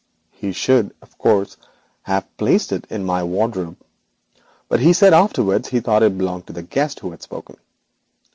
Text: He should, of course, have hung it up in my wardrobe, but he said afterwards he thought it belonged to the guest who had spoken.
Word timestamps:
He 0.31 0.51
should, 0.51 0.95
of 0.99 1.15
course, 1.19 1.57
have 2.01 2.25
hung 2.39 2.49
it 2.55 2.71
up 2.73 2.91
in 2.91 3.05
my 3.05 3.23
wardrobe, 3.23 3.77
but 4.67 4.79
he 4.79 4.93
said 4.93 5.13
afterwards 5.13 5.69
he 5.69 5.79
thought 5.79 6.01
it 6.01 6.17
belonged 6.17 6.47
to 6.47 6.53
the 6.53 6.63
guest 6.63 7.01
who 7.01 7.11
had 7.11 7.21
spoken. 7.21 7.57